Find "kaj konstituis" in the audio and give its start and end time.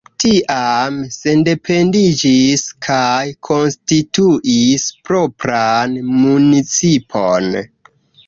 2.87-4.87